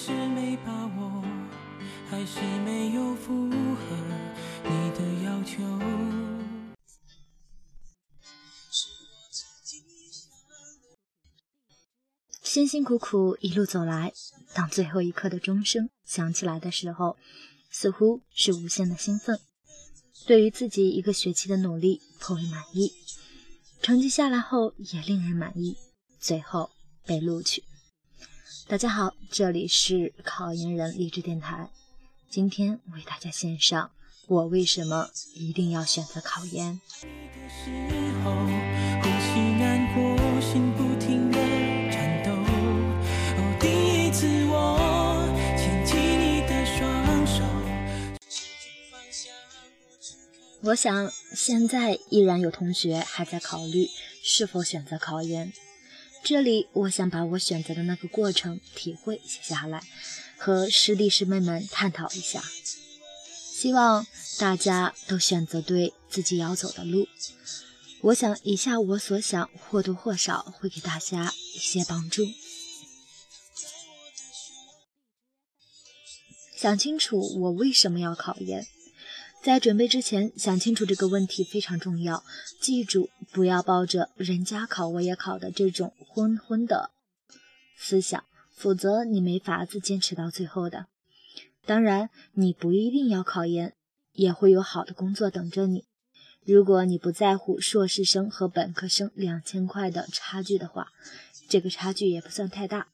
[0.00, 1.24] 是没把握，
[2.08, 3.96] 还是没有符合
[4.62, 5.58] 你的要求。
[12.44, 14.12] 辛辛苦苦一路走来，
[14.54, 17.16] 当最后一刻的钟声响起来的时候，
[17.68, 19.40] 似乎是无限的兴奋。
[20.28, 22.92] 对于自己一个学期的努力颇为满意，
[23.82, 25.76] 成绩下来后也令人满意，
[26.20, 26.70] 最后
[27.04, 27.64] 被录取。
[28.68, 31.70] 大家好，这里是考研人励志电台，
[32.28, 33.90] 今天为大家献上
[34.26, 36.78] 我为什么一定要选择考研。
[50.60, 53.88] 我想，现在依然有同学还在考虑
[54.22, 55.54] 是否选择考研。
[56.22, 59.82] 这里，我想把我选择的那个过程、体会写下来，
[60.36, 62.42] 和师弟师妹们探讨一下。
[63.54, 64.06] 希望
[64.38, 67.08] 大家都选择对自己要走的路。
[68.02, 72.26] 我想，以下我所想，或多或少会给大家一些帮助。
[76.56, 78.66] 想清楚，我为什么要考研。
[79.42, 82.24] 在准备之前想清楚这个问题非常重要。
[82.60, 86.90] 记住，不要抱着“人家考我也考”的这种昏昏的
[87.76, 90.86] 思想，否则你没法子坚持到最后的。
[91.64, 93.76] 当然，你不一定要考研，
[94.14, 95.84] 也会有好的工作等着你。
[96.44, 100.88] 如果你不在乎硕士生和本科生两千块的差距的话，
[101.48, 102.88] 这个差距也不算太大。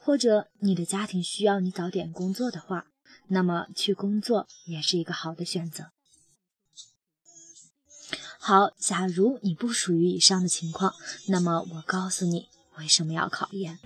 [0.00, 2.88] 或者你的家庭需要你早点工作的话。
[3.28, 5.92] 那么去工作也是一个好的选择。
[8.40, 10.92] 好，假如你不属于以上的情况，
[11.28, 12.48] 那么我告诉你
[12.78, 13.78] 为什么要考研。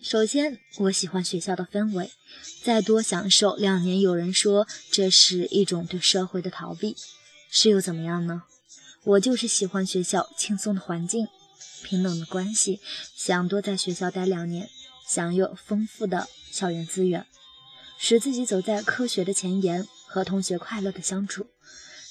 [0.00, 2.10] 首先，我喜欢学校的氛围。
[2.64, 6.96] 再多享受两年，有人说这是一种对社会的逃避，
[7.50, 8.42] 是又怎么样呢？
[9.04, 11.28] 我就是喜欢学校轻松的环境、
[11.82, 12.80] 平等的关系，
[13.16, 14.68] 想多在学校待两年，
[15.06, 17.26] 享有丰富的校园资源，
[17.98, 21.46] 使自己走在科学的前沿，和同学快乐的相处，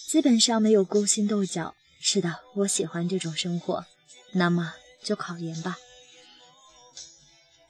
[0.08, 1.76] 基本上没有勾心斗角。
[2.00, 3.86] 是的，我喜欢这种生活，
[4.34, 4.74] 那么
[5.04, 5.78] 就考研吧。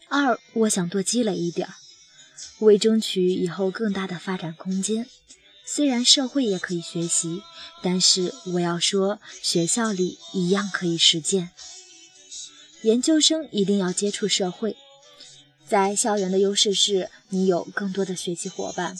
[0.10, 1.68] 二，我想多积累一点，
[2.60, 5.08] 为争取以后更大的发展空间。
[5.66, 7.44] 虽然社会也可以学习，
[7.82, 11.52] 但是我要说，学校里一样可以实践。
[12.84, 14.78] 研究生一定要接触社会，
[15.68, 18.96] 在校园的优势是你有更多的学习伙伴，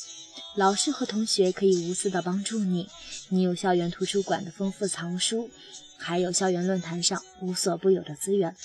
[0.56, 2.90] 老师和同学可以无私的帮助你，
[3.30, 5.52] 你有校园图书馆的丰富藏书，
[5.98, 8.56] 还有校园论坛上无所不有的资源。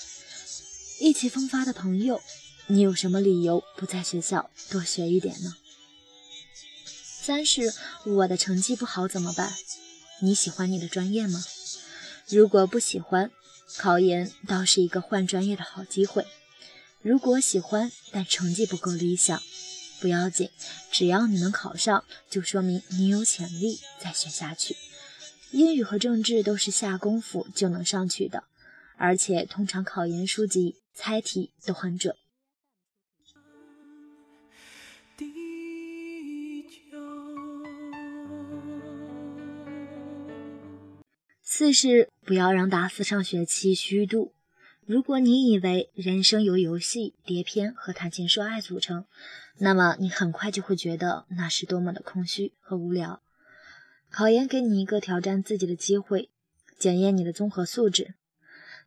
[0.99, 2.19] 意气风发的朋友，
[2.67, 5.55] 你有什么理由不在学校多学一点呢？
[7.21, 7.73] 三是
[8.05, 9.53] 我的成绩不好怎么办？
[10.21, 11.43] 你喜欢你的专业吗？
[12.27, 13.31] 如果不喜欢，
[13.77, 16.25] 考研倒是一个换专业的好机会。
[17.01, 19.41] 如果喜欢，但成绩不够理想，
[19.99, 20.49] 不要紧，
[20.91, 24.75] 只要你能考上，就说明你有潜力，再学下去。
[25.51, 28.43] 英语和政治都是下功夫就能上去的，
[28.97, 30.77] 而且通常考研书籍。
[30.95, 32.15] 猜题都很准。
[41.63, 44.33] 四是不要让大四上学期虚度。
[44.85, 49.05] 如果你以为人生由游戏、碟片和谈情说爱组成，
[49.59, 53.21] 那么你很快就会觉得那是多么的空虚和无聊。
[54.11, 56.29] 考研给你一个挑战自己的机会，
[56.77, 58.15] 检验你的综合素质。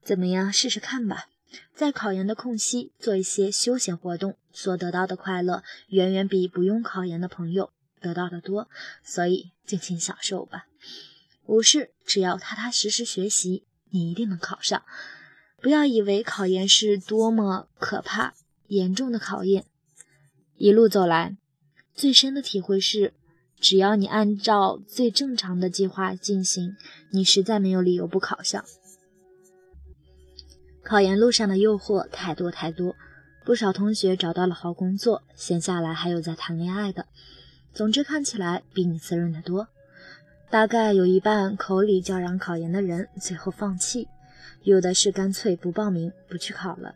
[0.03, 0.53] 怎么样？
[0.53, 1.31] 试试看吧。
[1.75, 7.71] 在考研的空隙做一些休闲活动，所得到的快乐远远比不用考研的朋友
[8.03, 8.69] 得到的多，
[9.03, 10.67] 所以尽情享受吧。
[11.47, 14.83] 五是只要踏踏实实学习，你一定能考上。
[15.63, 18.35] 不要以为考研是多么可怕、
[18.69, 19.65] 严重的考验，
[20.57, 21.37] 一路走来，
[21.95, 23.15] 最深的体会是，
[23.59, 26.77] 只要你按照最正常的计划进行，
[27.11, 28.65] 你实在没有理由不考上。
[30.83, 32.95] 考研路上的诱惑太多太多，
[33.45, 37.07] 不少同学找到了好工作，闲下来还有在谈恋爱的。
[37.73, 39.69] 总之看起来比你滋润的多。
[40.49, 44.07] 大概有一半口里叫嚷考研的人最后放弃，
[44.63, 46.95] 有的是干脆不报名不去考了，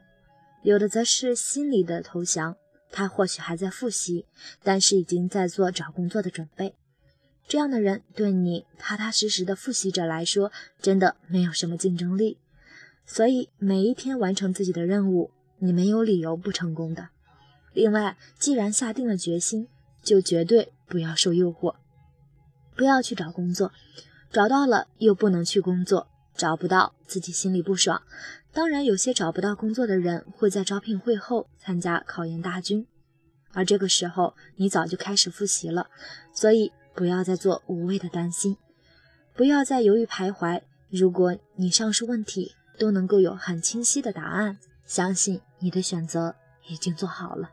[0.62, 2.56] 有的则是心里的投降，
[2.93, 4.25] 他或许还在复习，
[4.62, 6.75] 但是已经在做找工作的准备。
[7.49, 12.38] 这样的人对你踏踏实实的复习者来说，真的没有什么竞争力。
[13.05, 17.08] 所以每一天完成自己的任务，你没有理由不成功的。
[17.73, 19.67] 另外，既然下定了决心，
[20.00, 21.75] 就绝对不要受诱惑，
[22.81, 23.73] 不要去找工作，
[24.32, 28.00] 找到了又不能去工作，找不到自己心里不爽。
[28.55, 32.87] 当然，有些找不到工作的人会在招聘会后参加考研大军，
[33.53, 35.91] 而这个时候你早就开始复习了，
[36.32, 38.56] 所以不要再做无谓的担心，
[39.35, 40.62] 不要再犹豫徘徊。
[40.88, 44.56] 如果你上述问题都能够有很清晰的答案，
[44.87, 46.35] 相信你的选择
[46.67, 47.50] 已经做好了。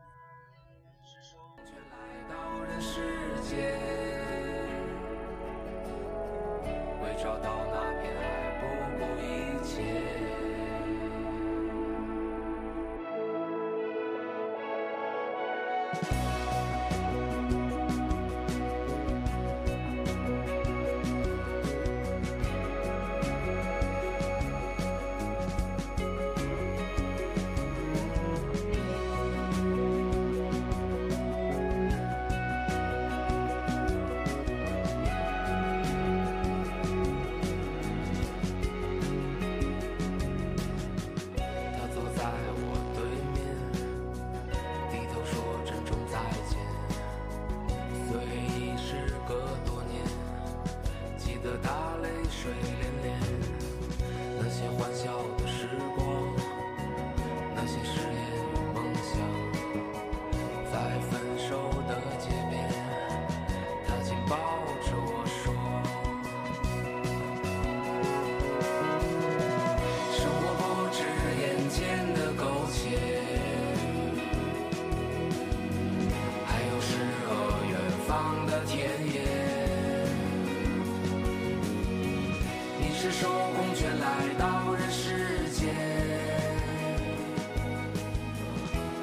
[83.00, 84.08] 赤手空拳来
[84.40, 85.70] 到人世间，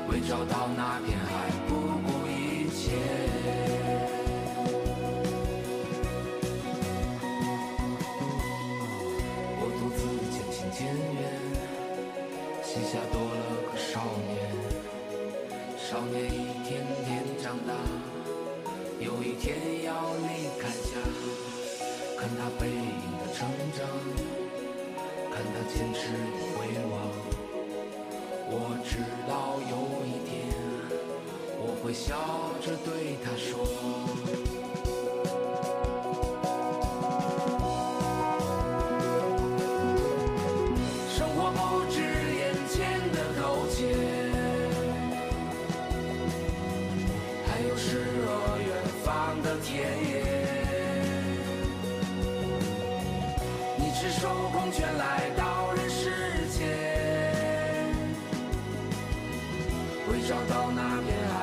[0.09, 1.31] 为找到那片海，
[1.69, 2.91] 不顾一切。
[9.61, 10.01] 我独自
[10.35, 11.23] 渐行渐远，
[12.65, 13.39] 膝下多了
[13.71, 14.35] 个少年。
[15.79, 16.35] 少年一
[16.67, 17.73] 天天长大，
[18.99, 20.99] 有一天要离开家。
[22.25, 23.87] 看他背影的成长，
[25.31, 26.95] 看他坚持与回望。
[28.49, 28.97] 我知
[29.29, 29.73] 道有
[30.07, 30.33] 一天，
[31.59, 32.17] 我会笑
[32.65, 33.61] 着对他说：
[54.05, 56.11] 赤手空拳来到人世
[56.51, 56.69] 间。
[60.11, 61.34] 为找到那片海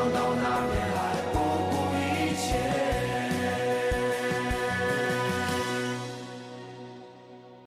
[0.00, 0.42] 世间，为找到那
[0.72, 0.89] 片海。